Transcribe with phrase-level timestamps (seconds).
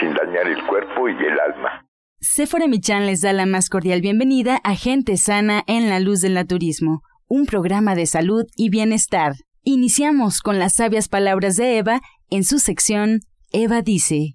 [0.00, 1.86] sin dañar el cuerpo y el alma.
[2.20, 6.34] Sephora Michan les da la más cordial bienvenida a Gente Sana en la Luz del
[6.34, 9.34] Naturismo, un programa de salud y bienestar.
[9.62, 13.20] Iniciamos con las sabias palabras de Eva en su sección
[13.50, 14.34] Eva dice.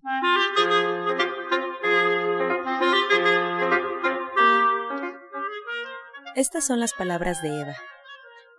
[6.36, 7.76] Estas son las palabras de Eva.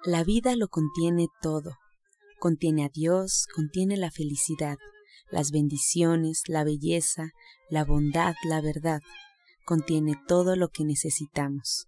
[0.04, 1.73] La vida lo contiene todo.
[2.38, 4.76] Contiene a Dios, contiene la felicidad,
[5.30, 7.32] las bendiciones, la belleza,
[7.68, 9.00] la bondad, la verdad.
[9.64, 11.87] Contiene todo lo que necesitamos.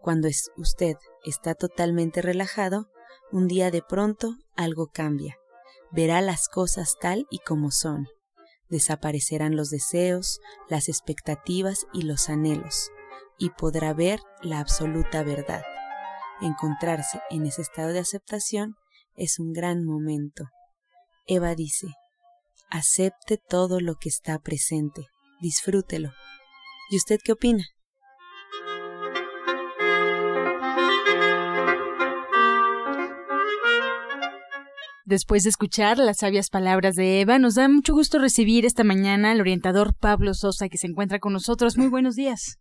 [0.00, 2.90] Cuando usted está totalmente relajado,
[3.32, 5.36] un día de pronto algo cambia.
[5.90, 8.08] Verá las cosas tal y como son.
[8.68, 12.90] Desaparecerán los deseos, las expectativas y los anhelos,
[13.38, 15.62] y podrá ver la absoluta verdad.
[16.40, 18.74] Encontrarse en ese estado de aceptación
[19.14, 20.44] es un gran momento.
[21.26, 21.86] Eva dice,
[22.70, 25.06] acepte todo lo que está presente,
[25.40, 26.12] disfrútelo.
[26.90, 27.64] ¿Y usted qué opina?
[35.06, 39.32] Después de escuchar las sabias palabras de Eva, nos da mucho gusto recibir esta mañana
[39.32, 41.76] al orientador Pablo Sosa, que se encuentra con nosotros.
[41.76, 42.58] Muy buenos días.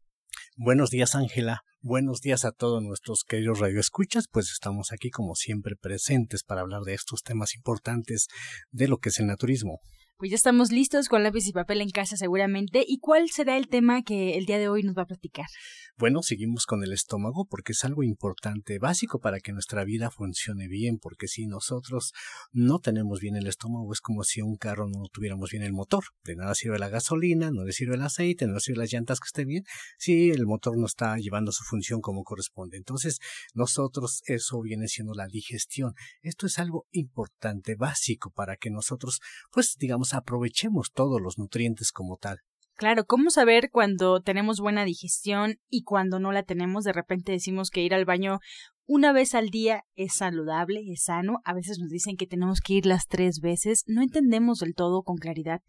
[0.55, 1.63] Buenos días, Ángela.
[1.81, 6.83] Buenos días a todos nuestros queridos radioescuchas, pues estamos aquí como siempre presentes para hablar
[6.83, 8.27] de estos temas importantes
[8.71, 9.79] de lo que es el naturismo.
[10.17, 12.85] Pues ya estamos listos con lápiz y papel en casa seguramente.
[12.87, 15.47] ¿Y cuál será el tema que el día de hoy nos va a platicar?
[15.95, 20.67] Bueno, seguimos con el estómago porque es algo importante, básico para que nuestra vida funcione
[20.67, 22.13] bien, porque si nosotros
[22.51, 26.05] no tenemos bien el estómago es como si un carro no tuviéramos bien el motor.
[26.23, 29.19] De nada sirve la gasolina, no le sirve el aceite, no le sirve las llantas
[29.19, 29.65] que esté bien,
[29.99, 32.77] si el motor no está llevando su función como corresponde.
[32.77, 33.19] Entonces,
[33.53, 35.93] nosotros eso viene siendo la digestión.
[36.23, 39.19] Esto es algo importante, básico para que nosotros,
[39.51, 42.39] pues digamos, aprovechemos todos los nutrientes como tal.
[42.75, 46.83] Claro, ¿cómo saber cuando tenemos buena digestión y cuando no la tenemos?
[46.83, 48.39] De repente decimos que ir al baño
[48.85, 51.39] una vez al día es saludable, es sano.
[51.45, 53.83] A veces nos dicen que tenemos que ir las tres veces.
[53.87, 55.61] No entendemos del todo con claridad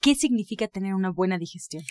[0.00, 1.82] qué significa tener una buena digestión.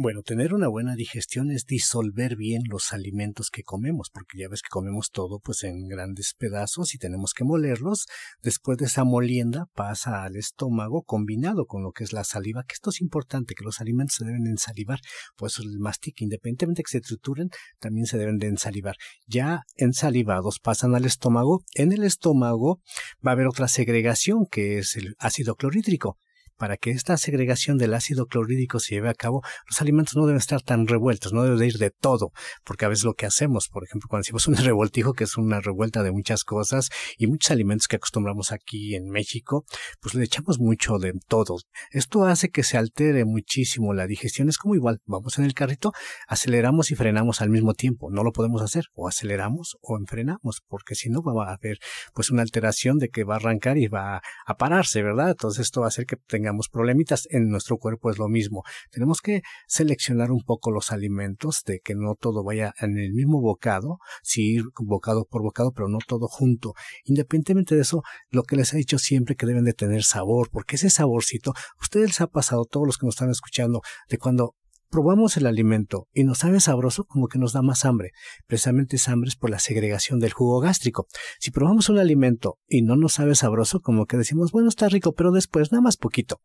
[0.00, 4.62] Bueno, tener una buena digestión es disolver bien los alimentos que comemos, porque ya ves
[4.62, 8.06] que comemos todo pues en grandes pedazos y tenemos que molerlos.
[8.40, 12.74] Después de esa molienda pasa al estómago combinado con lo que es la saliva, que
[12.74, 15.00] esto es importante, que los alimentos se deben ensalivar,
[15.36, 18.94] pues el mastique, independientemente de que se trituren, también se deben de ensalivar.
[19.26, 22.80] Ya ensalivados pasan al estómago, en el estómago
[23.26, 26.18] va a haber otra segregación que es el ácido clorhídrico
[26.58, 30.38] para que esta segregación del ácido clorhídrico se lleve a cabo, los alimentos no deben
[30.38, 32.32] estar tan revueltos, no deben de ir de todo,
[32.64, 35.60] porque a veces lo que hacemos, por ejemplo, cuando decimos un revoltijo, que es una
[35.60, 39.64] revuelta de muchas cosas y muchos alimentos que acostumbramos aquí en México,
[40.00, 41.56] pues le echamos mucho de todo.
[41.90, 44.48] Esto hace que se altere muchísimo la digestión.
[44.48, 45.92] Es como igual, vamos en el carrito,
[46.26, 48.10] aceleramos y frenamos al mismo tiempo.
[48.10, 51.78] No lo podemos hacer, o aceleramos o enfrenamos, porque si no va a haber
[52.14, 55.30] pues una alteración de que va a arrancar y va a pararse, ¿verdad?
[55.30, 58.62] Entonces esto va a hacer que tenga problemitas, en nuestro cuerpo es lo mismo.
[58.90, 63.40] Tenemos que seleccionar un poco los alimentos, de que no todo vaya en el mismo
[63.40, 66.74] bocado, sí ir bocado por bocado, pero no todo junto.
[67.04, 70.76] Independientemente de eso, lo que les he dicho siempre que deben de tener sabor, porque
[70.76, 74.54] ese saborcito, ustedes les ha pasado, todos los que nos están escuchando, de cuando
[74.90, 78.12] probamos el alimento y nos sabe sabroso, como que nos da más hambre.
[78.46, 81.06] Precisamente esa hambre es por la segregación del jugo gástrico.
[81.38, 85.12] Si probamos un alimento y no nos sabe sabroso, como que decimos, bueno, está rico,
[85.12, 86.40] pero después nada más poquito.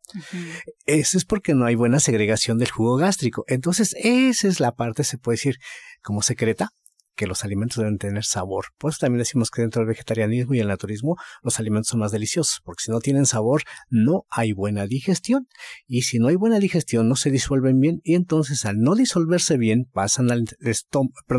[0.86, 3.44] Eso es porque no hay buena segregación del jugo gástrico.
[3.48, 5.56] Entonces, esa es la parte, se puede decir,
[6.02, 6.70] como secreta
[7.14, 8.66] que los alimentos deben tener sabor.
[8.78, 12.12] Por eso también decimos que dentro del vegetarianismo y el naturismo los alimentos son más
[12.12, 15.46] deliciosos, porque si no tienen sabor no hay buena digestión.
[15.86, 19.56] Y si no hay buena digestión no se disuelven bien y entonces al no disolverse
[19.56, 20.44] bien pasan al,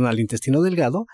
[0.08, 1.06] al intestino delgado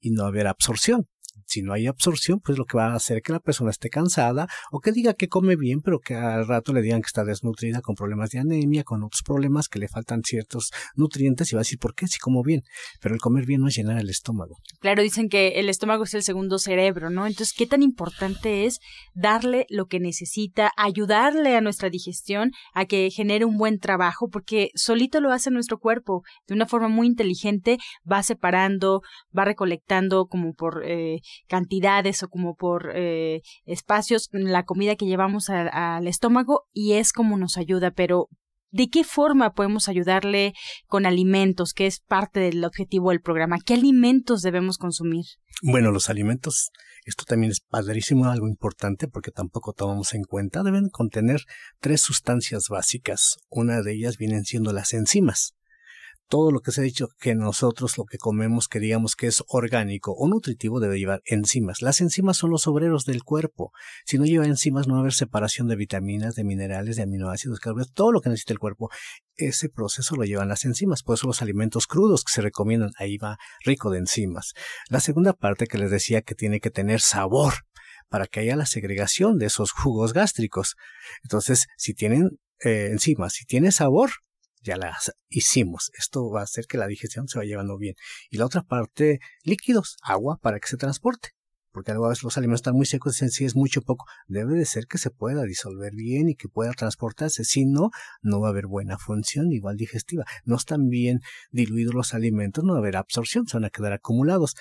[0.00, 1.08] y no haber absorción
[1.52, 4.48] si no hay absorción, pues lo que va a hacer que la persona esté cansada
[4.70, 7.82] o que diga que come bien, pero que al rato le digan que está desnutrida
[7.82, 11.64] con problemas de anemia, con otros problemas, que le faltan ciertos nutrientes y va a
[11.64, 12.06] decir, ¿por qué?
[12.06, 12.62] Si como bien.
[13.00, 14.56] Pero el comer bien no es llenar el estómago.
[14.80, 17.26] Claro, dicen que el estómago es el segundo cerebro, ¿no?
[17.26, 18.78] Entonces, ¿qué tan importante es
[19.14, 24.28] darle lo que necesita, ayudarle a nuestra digestión a que genere un buen trabajo?
[24.28, 27.78] Porque solito lo hace nuestro cuerpo de una forma muy inteligente,
[28.10, 29.02] va separando,
[29.36, 35.50] va recolectando como por eh, cantidades o como por eh, espacios la comida que llevamos
[35.50, 38.28] al estómago y es como nos ayuda, pero
[38.72, 40.54] ¿De qué forma podemos ayudarle
[40.86, 43.58] con alimentos, que es parte del objetivo del programa?
[43.62, 45.26] ¿Qué alimentos debemos consumir?
[45.60, 46.70] Bueno, los alimentos
[47.04, 50.62] Esto también es padrísimo, algo importante porque tampoco tomamos en cuenta.
[50.62, 51.42] Deben contener
[51.80, 53.36] tres sustancias básicas.
[53.50, 55.54] Una de ellas vienen siendo las enzimas
[56.32, 59.44] todo lo que se ha dicho que nosotros lo que comemos que digamos que es
[59.48, 61.82] orgánico o nutritivo debe llevar enzimas.
[61.82, 63.70] Las enzimas son los obreros del cuerpo.
[64.06, 67.60] Si no lleva enzimas no va a haber separación de vitaminas, de minerales, de aminoácidos,
[67.60, 68.88] carbohidratos, todo lo que necesita el cuerpo.
[69.34, 71.02] Ese proceso lo llevan las enzimas.
[71.02, 73.36] Por eso los alimentos crudos que se recomiendan, ahí va
[73.66, 74.54] rico de enzimas.
[74.88, 77.52] La segunda parte que les decía que tiene que tener sabor
[78.08, 80.76] para que haya la segregación de esos jugos gástricos.
[81.24, 84.12] Entonces, si tienen eh, enzimas, si tiene sabor,
[84.62, 85.90] ya las hicimos.
[85.98, 87.94] Esto va a hacer que la digestión se vaya llevando bien.
[88.30, 91.30] Y la otra parte, líquidos, agua para que se transporte.
[91.72, 94.86] Porque a veces los alimentos están muy secos, si es mucho poco, debe de ser
[94.86, 97.44] que se pueda disolver bien y que pueda transportarse.
[97.44, 97.88] Si no,
[98.20, 100.24] no va a haber buena función, igual digestiva.
[100.44, 101.20] No están bien
[101.50, 104.54] diluidos los alimentos, no va a haber absorción, se van a quedar acumulados.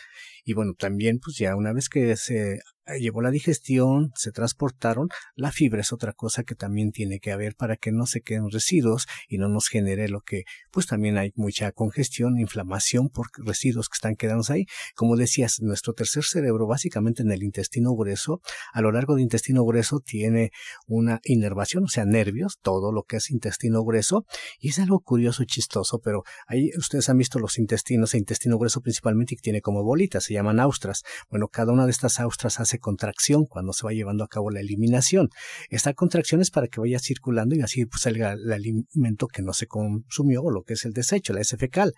[0.45, 2.61] Y bueno, también, pues ya una vez que se
[2.91, 7.31] eh, llevó la digestión, se transportaron, la fibra es otra cosa que también tiene que
[7.31, 11.17] haber para que no se queden residuos y no nos genere lo que, pues también
[11.17, 14.65] hay mucha congestión, inflamación por residuos que están quedando ahí.
[14.95, 18.41] Como decías, nuestro tercer cerebro, básicamente en el intestino grueso,
[18.73, 20.51] a lo largo del intestino grueso tiene
[20.87, 24.25] una inervación, o sea, nervios, todo lo que es intestino grueso,
[24.59, 28.81] y es algo curioso chistoso, pero ahí ustedes han visto los intestinos, el intestino grueso
[28.81, 31.03] principalmente que tiene como bolitas, se llaman austras.
[31.29, 34.59] Bueno, cada una de estas austras hace contracción cuando se va llevando a cabo la
[34.59, 35.29] eliminación.
[35.69, 39.53] Esta contracción es para que vaya circulando y así pues, salga el alimento que no
[39.53, 41.93] se consumió o lo que es el desecho, la S fecal.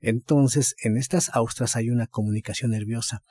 [0.00, 3.22] Entonces, en estas austras hay una comunicación nerviosa.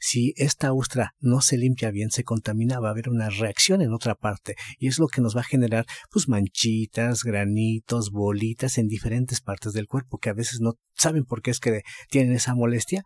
[0.00, 3.92] Si esta austra no se limpia bien, se contamina, va a haber una reacción en
[3.92, 8.88] otra parte y es lo que nos va a generar pues manchitas, granitos, bolitas en
[8.88, 12.54] diferentes partes del cuerpo que a veces no saben por qué es que tienen esa
[12.54, 13.02] molestia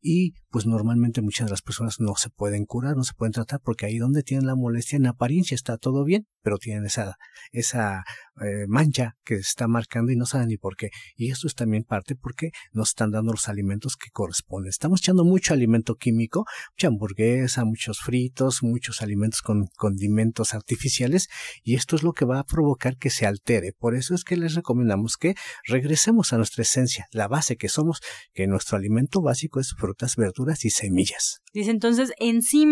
[0.00, 3.60] y pues normalmente muchas de las personas no se pueden curar, no se pueden tratar
[3.60, 7.16] porque ahí donde tienen la molestia en apariencia está todo bien, pero tienen esa,
[7.52, 8.04] esa
[8.40, 10.90] eh, mancha que se está marcando y no saben ni por qué.
[11.16, 14.68] Y esto es también parte porque nos están dando los alimentos que corresponden.
[14.68, 16.44] Estamos echando mucho alimento químico,
[16.76, 21.28] mucha hamburguesa, muchos fritos, muchos alimentos con condimentos artificiales
[21.62, 23.72] y esto es lo que va a provocar que se altere.
[23.72, 25.34] Por eso es que les recomendamos que
[25.66, 28.00] regresemos a nuestra esencia, la base que somos,
[28.32, 31.40] que nuestro alimento básico es frutas, verduras y semillas.
[31.52, 32.12] Dice entonces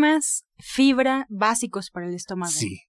[0.03, 2.53] enzimas, fibra, básicos para el estómago.
[2.53, 2.81] Sí,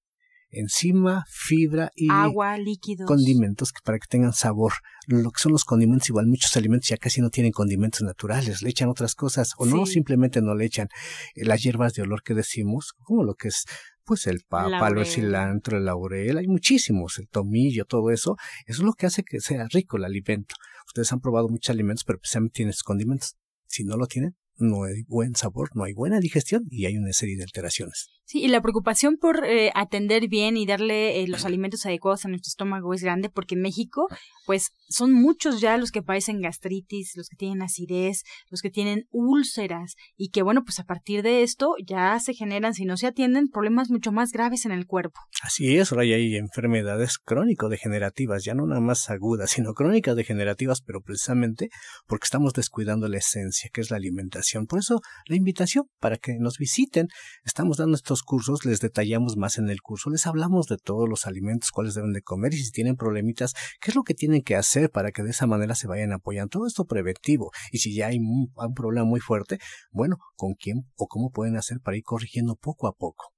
[0.50, 3.08] enzima, fibra y agua, líquidos.
[3.08, 4.74] condimentos que para que tengan sabor.
[5.08, 8.70] Lo que son los condimentos, igual muchos alimentos ya casi no tienen condimentos naturales, le
[8.70, 10.88] echan otras cosas o no, simplemente no le echan
[11.36, 13.66] eh, las hierbas de olor que decimos, como lo que es
[14.06, 18.86] pues el pápalo, el cilantro, el laurel, hay muchísimos, el tomillo, todo eso, eso es
[18.86, 20.56] lo que hace que sea rico el alimento.
[20.88, 23.38] Ustedes han probado muchos alimentos, pero precisamente tienen condimentos.
[23.66, 27.14] Si no lo tienen, no hay buen sabor, no hay buena digestión y hay una
[27.14, 28.10] serie de alteraciones.
[28.26, 32.30] Sí, y la preocupación por eh, atender bien y darle eh, los alimentos adecuados a
[32.30, 34.08] nuestro estómago es grande porque en México,
[34.46, 39.06] pues son muchos ya los que padecen gastritis, los que tienen acidez, los que tienen
[39.12, 43.08] úlceras y que bueno, pues a partir de esto ya se generan, si no se
[43.08, 45.20] atienden, problemas mucho más graves en el cuerpo.
[45.42, 50.82] Así es, ahora ya hay enfermedades crónico-degenerativas, ya no nada más agudas, sino crónicas degenerativas,
[50.82, 51.70] pero precisamente
[52.08, 54.66] porque estamos descuidando la esencia, que es la alimentación.
[54.66, 57.08] Por eso la invitación para que nos visiten,
[57.44, 61.26] estamos dando estos cursos les detallamos más en el curso, les hablamos de todos los
[61.26, 64.56] alimentos, cuáles deben de comer y si tienen problemitas, qué es lo que tienen que
[64.56, 66.50] hacer para que de esa manera se vayan apoyando.
[66.50, 67.52] Todo esto preventivo.
[67.72, 69.58] Y si ya hay un, un problema muy fuerte,
[69.92, 73.34] bueno, ¿con quién o cómo pueden hacer para ir corrigiendo poco a poco?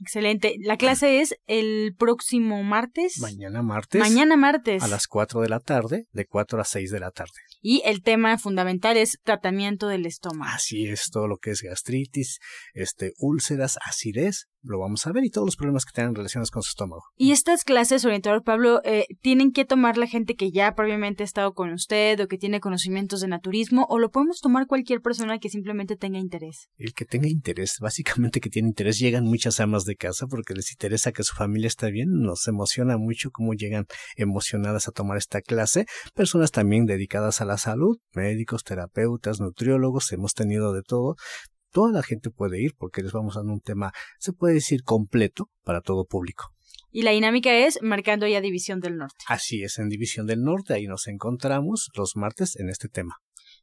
[0.00, 0.56] Excelente.
[0.60, 3.18] La clase es el próximo martes.
[3.20, 4.00] Mañana martes.
[4.00, 4.82] Mañana martes.
[4.82, 7.32] A las 4 de la tarde, de 4 a 6 de la tarde.
[7.60, 10.50] Y el tema fundamental es tratamiento del estómago.
[10.54, 12.38] Así es, todo lo que es gastritis,
[12.74, 16.62] este, úlceras, acidez, lo vamos a ver y todos los problemas que tengan relacionados con
[16.62, 17.02] su estómago.
[17.16, 21.24] Y estas clases, orientador Pablo, eh, tienen que tomar la gente que ya previamente ha
[21.24, 25.38] estado con usted o que tiene conocimientos de naturismo o lo podemos tomar cualquier persona
[25.38, 26.68] que simplemente tenga interés.
[26.76, 30.72] El que tenga interés, básicamente que tiene interés, llegan muchas amas de casa porque les
[30.72, 33.86] interesa que su familia esté bien, nos emociona mucho cómo llegan
[34.16, 40.34] emocionadas a tomar esta clase, personas también dedicadas a la salud, médicos, terapeutas, nutriólogos, hemos
[40.34, 41.16] tenido de todo,
[41.70, 45.50] toda la gente puede ir porque les vamos dando un tema, se puede decir, completo
[45.64, 46.52] para todo público.
[46.92, 49.24] Y la dinámica es marcando ya División del Norte.
[49.28, 53.18] Así es, en División del Norte, ahí nos encontramos los martes en este tema.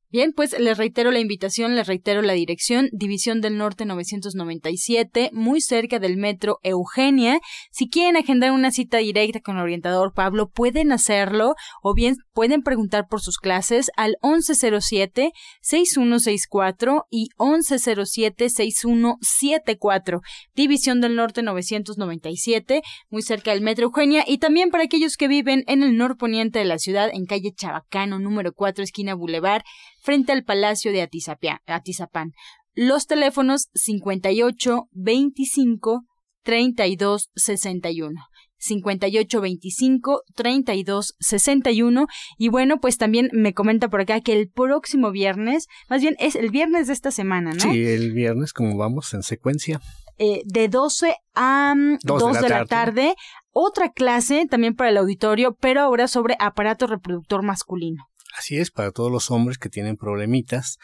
[0.10, 5.60] Bien, pues les reitero la invitación, les reitero la dirección, División del Norte 997, muy
[5.60, 7.42] cerca del metro Eugenia.
[7.72, 12.62] Si quieren agendar una cita directa con el orientador Pablo, pueden hacerlo o bien pueden
[12.62, 20.22] preguntar por sus clases al 1107-6164 y 1107-6174,
[20.56, 25.66] División del Norte 997, muy cerca del metro Eugenia y también para aquellos que viven
[25.68, 29.64] en el norponiente de la ciudad, en calle Chabacano, número 4, esquina Boulevard
[30.08, 32.32] frente al Palacio de Atizapán.
[32.76, 36.06] Los teléfonos 58 25
[36.44, 38.22] 32 61.
[38.58, 45.12] 58 25 32 61 y bueno pues también me comenta por acá que el próximo
[45.12, 47.60] viernes más bien es el viernes de esta semana ¿no?
[47.60, 49.80] Sí, el viernes como vamos en secuencia
[50.18, 53.14] eh, de 12 a 2, mm, de, la, tarde
[53.52, 58.08] otra clase también para el auditorio pero ahora sobre aparato reproductor masculino
[58.38, 60.78] Así es, para todos los hombres que tienen problemitas,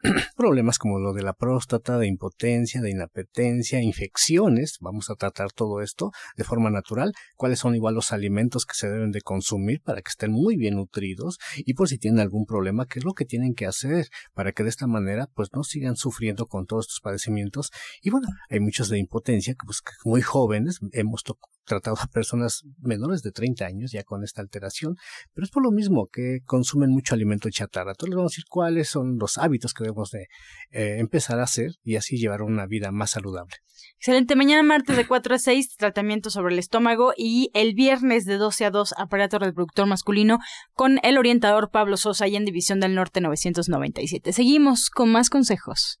[0.36, 5.80] problemas como lo de la próstata, de impotencia, de inapetencia, infecciones, vamos a tratar todo
[5.80, 10.02] esto de forma natural, cuáles son igual los alimentos que se deben de consumir para
[10.02, 13.24] que estén muy bien nutridos y por si tienen algún problema, qué es lo que
[13.24, 17.00] tienen que hacer para que de esta manera pues no sigan sufriendo con todos estos
[17.00, 17.70] padecimientos.
[18.02, 21.22] Y bueno, hay muchos de impotencia que pues muy jóvenes hemos
[21.68, 24.96] tratado a personas menores de 30 años ya con esta alteración,
[25.34, 27.92] pero es por lo mismo que consumen mucho alimento chatarra.
[27.92, 30.26] Entonces les vamos a decir cuáles son los hábitos que debemos de
[30.70, 33.54] eh, empezar a hacer y así llevar una vida más saludable.
[33.96, 34.36] Excelente.
[34.36, 38.64] Mañana martes de 4 a 6, tratamiento sobre el estómago y el viernes de 12
[38.64, 40.38] a 2, aparato reproductor masculino
[40.72, 44.32] con el orientador Pablo Sosa y en División del Norte 997.
[44.32, 46.00] Seguimos con más consejos.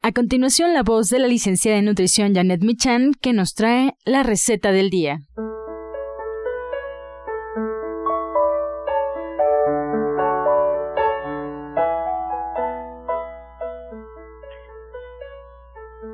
[0.00, 4.22] A continuación, la voz de la licenciada en nutrición Janet Michan, que nos trae la
[4.22, 5.18] receta del día.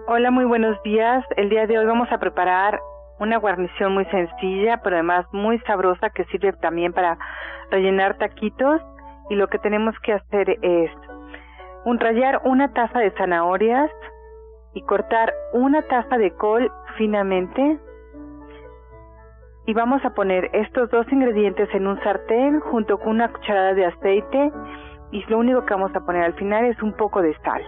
[0.07, 1.23] Hola, muy buenos días.
[1.37, 2.81] El día de hoy vamos a preparar
[3.21, 7.19] una guarnición muy sencilla, pero además muy sabrosa que sirve también para
[7.71, 8.81] rellenar taquitos.
[9.29, 10.91] Y lo que tenemos que hacer es
[11.85, 13.91] un rallar una taza de zanahorias
[14.75, 17.79] y cortar una taza de col finamente.
[19.67, 23.87] Y vamos a poner estos dos ingredientes en un sartén junto con una cucharada de
[23.87, 24.53] aceite
[25.11, 27.63] y lo único que vamos a poner al final es un poco de sal.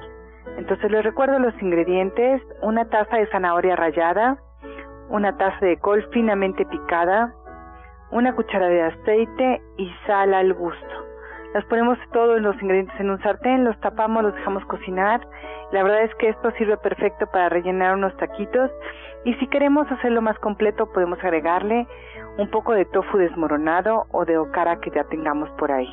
[0.58, 4.38] Entonces les recuerdo los ingredientes, una taza de zanahoria rallada,
[5.08, 7.34] una taza de col finamente picada,
[8.10, 10.85] una cucharada de aceite y sal al gusto.
[11.54, 15.26] Las ponemos todos los ingredientes en un sartén, los tapamos, los dejamos cocinar.
[15.72, 18.70] La verdad es que esto sirve perfecto para rellenar unos taquitos.
[19.24, 21.86] Y si queremos hacerlo más completo, podemos agregarle
[22.38, 25.90] un poco de tofu desmoronado o de okara que ya tengamos por ahí.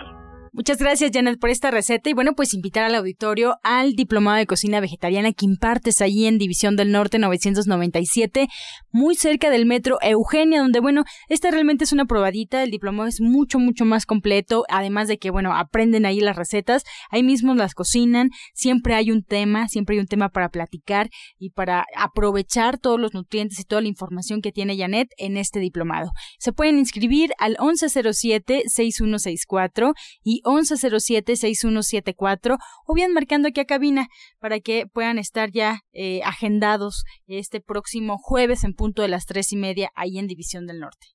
[0.55, 2.11] Muchas gracias, Janet, por esta receta.
[2.11, 6.37] Y bueno, pues invitar al auditorio al Diplomado de Cocina Vegetariana que impartes allí en
[6.37, 8.47] División del Norte 997,
[8.91, 12.61] muy cerca del metro Eugenia, donde, bueno, esta realmente es una probadita.
[12.61, 14.63] El diplomado es mucho, mucho más completo.
[14.69, 18.29] Además de que, bueno, aprenden ahí las recetas, ahí mismo las cocinan.
[18.53, 23.15] Siempre hay un tema, siempre hay un tema para platicar y para aprovechar todos los
[23.15, 26.11] nutrientes y toda la información que tiene Janet en este diplomado.
[26.37, 29.93] Se pueden inscribir al 1107-6164
[30.23, 34.07] y 1107-6174 o bien marcando aquí a cabina
[34.39, 39.51] para que puedan estar ya eh, agendados este próximo jueves en punto de las tres
[39.51, 41.07] y media ahí en División del Norte.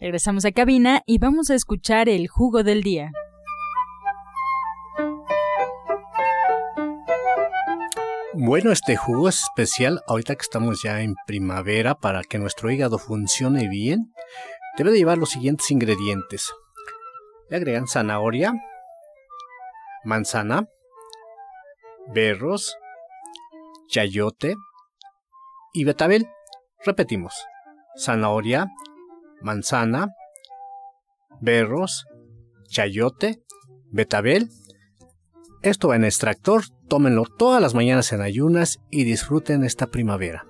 [0.00, 3.12] Regresamos a cabina y vamos a escuchar el jugo del día.
[8.32, 12.96] Bueno, este jugo es especial ahorita que estamos ya en primavera para que nuestro hígado
[12.96, 14.14] funcione bien.
[14.78, 16.50] Debe de llevar los siguientes ingredientes.
[17.50, 18.54] Le agregan zanahoria,
[20.04, 20.66] manzana,
[22.08, 22.74] berros,
[23.90, 24.54] chayote
[25.74, 26.26] y betabel.
[26.86, 27.34] Repetimos.
[27.98, 28.66] Zanahoria,
[29.40, 30.14] manzana,
[31.40, 32.06] berros,
[32.68, 33.42] chayote,
[33.90, 34.50] betabel.
[35.62, 40.46] Esto va en extractor, tómenlo todas las mañanas en ayunas y disfruten esta primavera.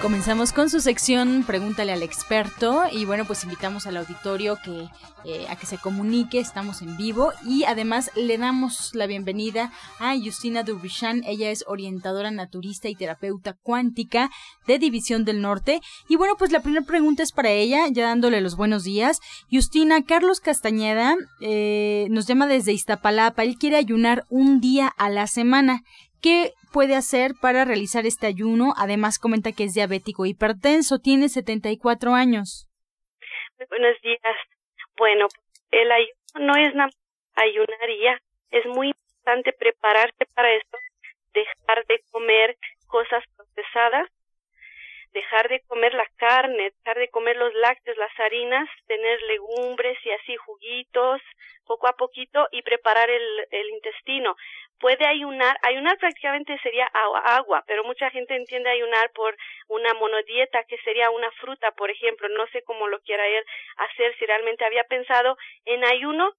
[0.00, 4.88] Comenzamos con su sección Pregúntale al experto y bueno pues invitamos al auditorio que
[5.24, 9.70] eh, a que se comunique, estamos en vivo y además le damos la bienvenida
[10.00, 14.32] a Justina Durbichan, ella es orientadora naturista y terapeuta cuántica
[14.66, 18.40] de División del Norte y bueno pues la primera pregunta es para ella, ya dándole
[18.40, 19.20] los buenos días.
[19.48, 25.28] Justina, Carlos Castañeda eh, nos llama desde Iztapalapa, él quiere ayunar un día a la
[25.28, 25.84] semana.
[26.22, 28.74] ¿Qué puede hacer para realizar este ayuno?
[28.78, 32.68] Además comenta que es diabético hipertenso, tiene 74 años.
[33.68, 34.36] buenos días.
[34.96, 35.26] Bueno,
[35.72, 36.90] el ayuno no es nada
[37.34, 40.78] ayunaría, es muy importante prepararse para esto,
[41.32, 44.08] dejar de comer cosas procesadas,
[45.12, 50.10] dejar de comer la carne, dejar de comer los lácteos, las harinas, tener legumbres y
[50.10, 51.20] así juguitos,
[51.66, 54.36] poco a poquito y preparar el, el intestino.
[54.78, 59.36] Puede ayunar, ayunar prácticamente sería agua, pero mucha gente entiende ayunar por
[59.68, 63.44] una monodieta que sería una fruta, por ejemplo, no sé cómo lo quiera él
[63.76, 66.34] hacer, si realmente había pensado en ayuno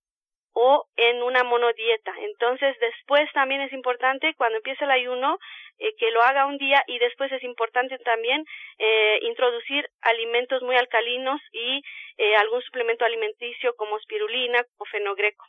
[0.54, 2.14] o en una monodieta.
[2.20, 5.40] Entonces, después también es importante cuando empiece el ayuno
[5.80, 8.46] eh, que lo haga un día y después es importante también
[8.78, 11.84] eh, introducir alimentos muy alcalinos y
[12.18, 15.46] eh, algún suplemento alimenticio como espirulina o fenogreco.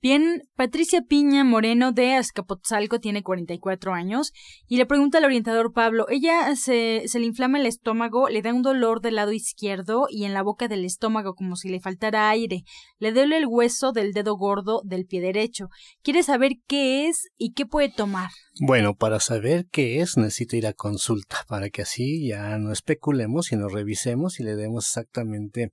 [0.00, 4.32] Bien, Patricia Piña Moreno de Azcapotzalco tiene 44 años
[4.68, 8.54] y le pregunta al orientador Pablo, ella se, se le inflama el estómago, le da
[8.54, 12.30] un dolor del lado izquierdo y en la boca del estómago como si le faltara
[12.30, 12.62] aire,
[13.00, 15.66] le duele el hueso del dedo gordo del pie derecho.
[16.02, 18.30] Quiere saber qué es y qué puede tomar.
[18.60, 23.46] Bueno, para saber qué es necesita ir a consulta, para que así ya no especulemos,
[23.46, 25.72] sino revisemos y le demos exactamente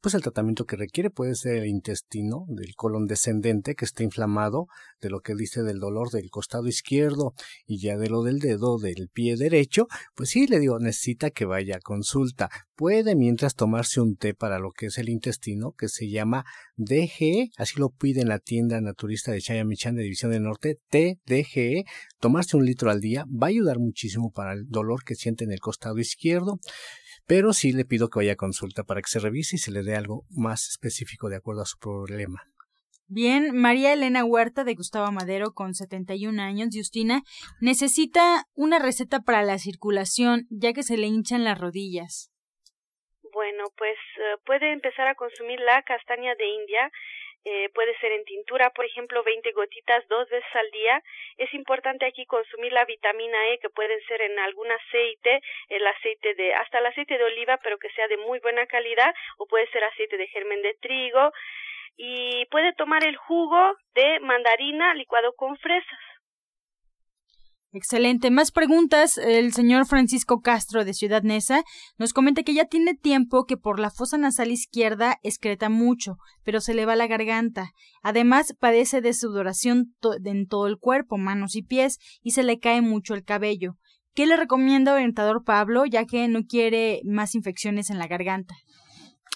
[0.00, 4.66] pues el tratamiento que requiere puede ser el intestino del colon descendente que está inflamado,
[5.00, 7.34] de lo que dice del dolor del costado izquierdo
[7.66, 11.44] y ya de lo del dedo del pie derecho, pues sí, le digo, necesita que
[11.44, 12.48] vaya a consulta.
[12.74, 16.44] Puede mientras tomarse un té para lo que es el intestino, que se llama
[16.76, 21.84] DGE, así lo pide en la tienda naturista de Chayamichan de División del Norte, TDGE,
[22.20, 25.52] tomarse un litro al día va a ayudar muchísimo para el dolor que siente en
[25.52, 26.58] el costado izquierdo
[27.26, 29.82] pero sí le pido que vaya a consulta para que se revise y se le
[29.82, 32.42] dé algo más específico de acuerdo a su problema.
[33.12, 37.22] Bien, María Elena Huerta de Gustavo Madero con 71 años, Justina,
[37.60, 42.30] necesita una receta para la circulación ya que se le hinchan las rodillas.
[43.32, 46.92] Bueno, pues eh, puede empezar a consumir la castaña de India
[47.44, 51.02] eh, puede ser en tintura, por ejemplo, 20 gotitas dos veces al día.
[51.38, 56.34] Es importante aquí consumir la vitamina E, que puede ser en algún aceite, el aceite
[56.34, 59.66] de, hasta el aceite de oliva, pero que sea de muy buena calidad, o puede
[59.68, 61.32] ser aceite de germen de trigo.
[61.96, 66.09] Y puede tomar el jugo de mandarina licuado con fresas.
[67.72, 68.32] Excelente.
[68.32, 69.16] Más preguntas.
[69.16, 71.62] El señor Francisco Castro de Ciudad Neza
[71.98, 76.60] nos comenta que ya tiene tiempo que por la fosa nasal izquierda excreta mucho, pero
[76.60, 77.70] se le va la garganta.
[78.02, 82.80] Además, padece de sudoración en todo el cuerpo, manos y pies, y se le cae
[82.82, 83.76] mucho el cabello.
[84.14, 88.56] ¿Qué le recomienda orientador Pablo, ya que no quiere más infecciones en la garganta?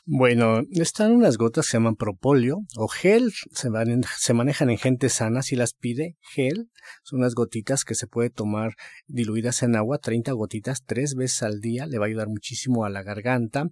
[0.07, 3.71] Bueno, están unas gotas que se llaman propóleo o gel, se,
[4.19, 6.69] se manejan en gente sana, si las pide, gel,
[7.05, 8.75] son unas gotitas que se puede tomar
[9.07, 12.91] diluidas en agua, 30 gotitas, tres veces al día, le va a ayudar muchísimo a
[12.91, 13.71] la garganta.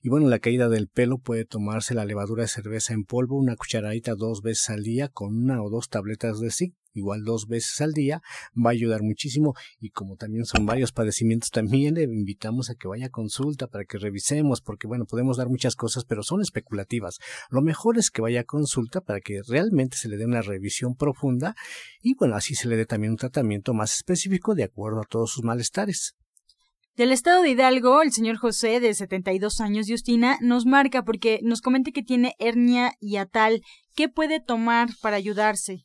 [0.00, 3.54] Y bueno, la caída del pelo puede tomarse la levadura de cerveza en polvo, una
[3.54, 7.80] cucharadita dos veces al día con una o dos tabletas de zinc igual dos veces
[7.80, 8.22] al día,
[8.56, 12.88] va a ayudar muchísimo y como también son varios padecimientos, también le invitamos a que
[12.88, 17.18] vaya a consulta para que revisemos, porque bueno, podemos dar muchas cosas, pero son especulativas.
[17.50, 20.94] Lo mejor es que vaya a consulta para que realmente se le dé una revisión
[20.94, 21.54] profunda
[22.02, 25.30] y bueno, así se le dé también un tratamiento más específico de acuerdo a todos
[25.30, 26.14] sus malestares.
[26.96, 31.60] Del estado de Hidalgo, el señor José, de 72 años, Justina, nos marca porque nos
[31.60, 33.60] comenta que tiene hernia y atal.
[33.94, 35.84] ¿Qué puede tomar para ayudarse?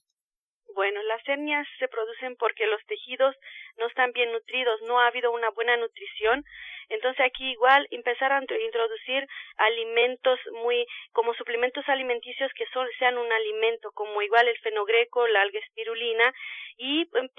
[0.74, 3.36] Bueno, las hernias se producen porque los tejidos
[3.78, 6.44] no están bien nutridos, no ha habido una buena nutrición.
[6.90, 9.26] Entonces aquí igual empezar a introducir
[9.58, 15.42] alimentos muy como suplementos alimenticios que son, sean un alimento, como igual el fenogreco, la
[15.42, 16.34] alga espirulina
[16.78, 17.30] y em,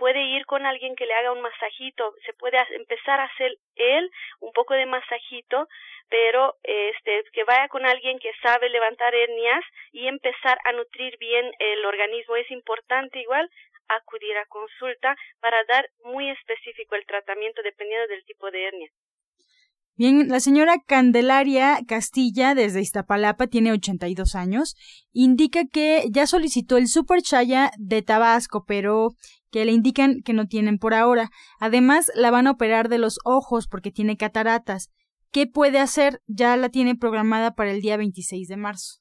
[0.00, 4.10] puede ir con alguien que le haga un masajito, se puede empezar a hacer él
[4.40, 5.68] un poco de masajito,
[6.08, 11.52] pero este que vaya con alguien que sabe levantar hernias y empezar a nutrir bien
[11.58, 13.50] el organismo es importante igual
[13.88, 18.88] acudir a consulta para dar muy específico el tratamiento dependiendo del tipo de hernia.
[19.96, 24.74] Bien, la señora Candelaria Castilla desde Iztapalapa tiene 82 años.
[25.12, 29.10] Indica que ya solicitó el Super Chaya de Tabasco, pero
[29.50, 31.30] que le indican que no tienen por ahora.
[31.58, 34.90] Además, la van a operar de los ojos porque tiene cataratas.
[35.30, 36.20] ¿Qué puede hacer?
[36.26, 39.00] Ya la tiene programada para el día 26 de marzo.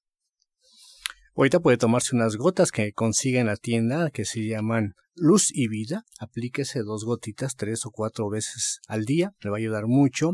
[1.35, 5.67] Ahorita puede tomarse unas gotas que consigue en la tienda que se llaman Luz y
[5.67, 6.05] Vida.
[6.19, 9.33] Aplíquese dos gotitas tres o cuatro veces al día.
[9.41, 10.31] Le va a ayudar mucho.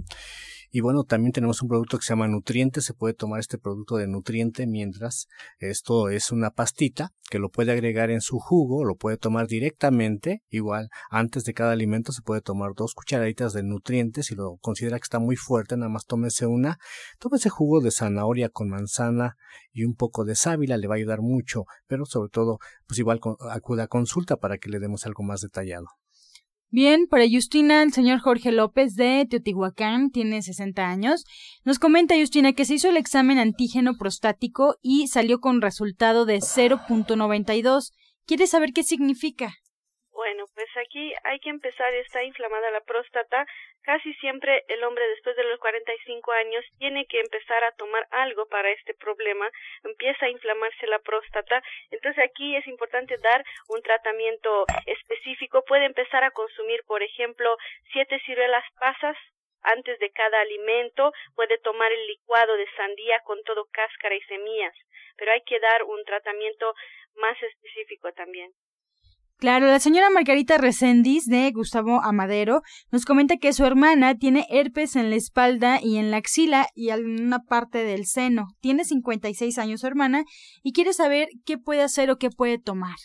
[0.71, 2.82] Y bueno, también tenemos un producto que se llama nutriente.
[2.82, 5.28] Se puede tomar este producto de nutriente mientras
[5.60, 10.43] esto es una pastita que lo puede agregar en su jugo, lo puede tomar directamente.
[10.50, 14.21] Igual, antes de cada alimento se puede tomar dos cucharaditas de nutriente.
[14.21, 16.78] Si lo considera que está muy fuerte, nada más tómese una.
[17.19, 19.38] Tómese jugo de zanahoria con manzana
[19.71, 21.63] y un poco de sábila, le va a ayudar mucho.
[21.88, 23.19] Pero sobre todo, pues igual
[23.52, 25.88] acuda a consulta para que le demos algo más detallado.
[26.69, 31.24] Bien, para Justina, el señor Jorge López de Teotihuacán tiene 60 años.
[31.63, 36.39] Nos comenta Justina que se hizo el examen antígeno prostático y salió con resultado de
[36.39, 37.91] 0.92.
[38.26, 39.54] ¿Quiere saber qué significa?
[40.15, 43.45] Bueno, pues aquí hay que empezar, está inflamada la próstata.
[43.82, 48.47] Casi siempre el hombre después de los 45 años tiene que empezar a tomar algo
[48.47, 49.51] para este problema.
[49.84, 51.62] Empieza a inflamarse la próstata.
[51.91, 55.65] Entonces aquí es importante dar un tratamiento específico.
[55.65, 57.58] Puede empezar a consumir, por ejemplo,
[57.91, 59.17] siete ciruelas pasas
[59.63, 61.12] antes de cada alimento.
[61.36, 64.75] Puede tomar el licuado de sandía con todo cáscara y semillas.
[65.17, 66.73] Pero hay que dar un tratamiento
[67.15, 68.54] más específico también.
[69.38, 74.95] Claro, la señora Margarita Reséndiz de Gustavo Amadero nos comenta que su hermana tiene herpes
[74.95, 78.48] en la espalda y en la axila y en una parte del seno.
[78.62, 80.24] Tiene 56 años su hermana
[80.63, 82.95] y quiere saber qué puede hacer o qué puede tomar.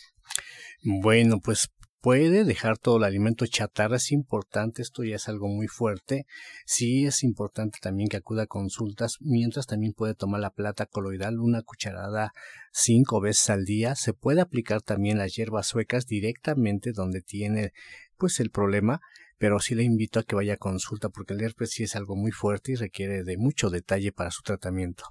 [0.83, 1.69] Bueno, pues
[2.01, 6.25] puede dejar todo el alimento chatarra, es importante, esto ya es algo muy fuerte.
[6.65, 11.39] Sí es importante también que acuda a consultas, mientras también puede tomar la plata coloidal,
[11.39, 12.31] una cucharada
[12.71, 13.95] cinco veces al día.
[13.95, 17.71] Se puede aplicar también las hierbas suecas directamente donde tiene
[18.17, 18.99] pues el problema,
[19.37, 22.15] pero sí le invito a que vaya a consulta porque el herpes sí es algo
[22.15, 25.05] muy fuerte y requiere de mucho detalle para su tratamiento.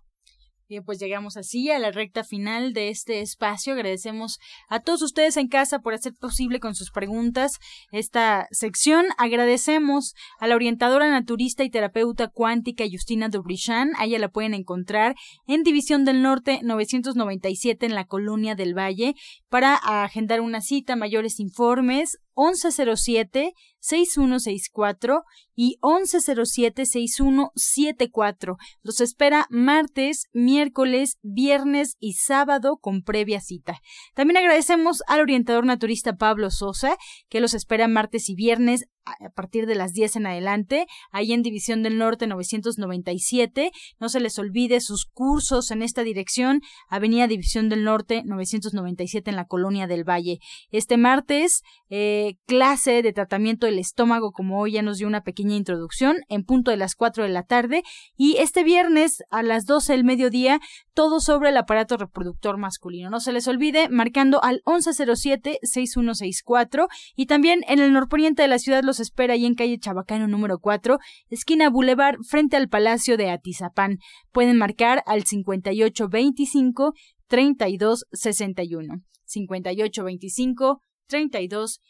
[0.71, 3.73] Bien, pues llegamos así a la recta final de este espacio.
[3.73, 7.59] Agradecemos a todos ustedes en casa por hacer posible con sus preguntas
[7.91, 9.07] esta sección.
[9.19, 13.91] Agradecemos a la orientadora naturista y terapeuta cuántica Justina Dubrichan.
[13.99, 15.17] A ella la pueden encontrar
[15.49, 19.17] en División del Norte 997 en la Colonia del Valle
[19.49, 25.25] para agendar una cita, mayores informes 1107 6164
[25.57, 28.57] y 1107-6174.
[28.83, 33.81] Los espera martes, miércoles, viernes y sábado con previa cita.
[34.15, 36.97] También agradecemos al orientador naturista Pablo Sosa,
[37.29, 41.43] que los espera martes y viernes a partir de las 10 en adelante, ahí en
[41.43, 43.73] División del Norte 997.
[43.99, 49.37] No se les olvide sus cursos en esta dirección, Avenida División del Norte 997 en
[49.37, 50.39] la Colonia del Valle.
[50.71, 55.57] Este martes, eh, clase de tratamiento del estómago, como hoy ya nos dio una pequeña
[55.57, 57.83] introducción, en punto de las 4 de la tarde.
[58.17, 60.61] Y este viernes a las 12 del mediodía,
[60.95, 63.11] todo sobre el aparato reproductor masculino.
[63.11, 68.83] No se les olvide, marcando al 1107-6164 y también en el norponiente de la ciudad
[68.85, 73.99] los espera ahí en calle Chabacano número 4, esquina Boulevard, frente al Palacio de Atizapán.
[74.33, 76.95] Pueden marcar al 5825
[77.29, 79.03] 3261.
[79.25, 81.81] 5825 3261.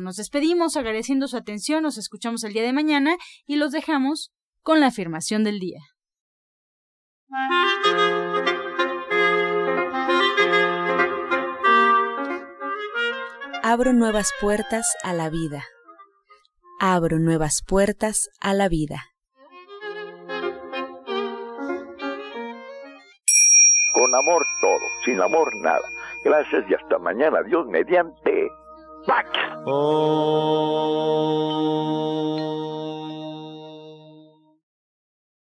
[0.00, 4.32] Nos despedimos agradeciendo su atención, nos escuchamos el día de mañana y los dejamos
[4.62, 5.80] con la afirmación del día.
[13.62, 15.64] Abro nuevas puertas a la vida
[16.80, 19.04] abro nuevas puertas a la vida.
[23.92, 25.80] Con amor todo, sin amor nada.
[26.24, 27.42] Gracias y hasta mañana.
[27.42, 28.50] Dios mediante.
[29.06, 29.26] back.
[29.66, 30.94] Oh.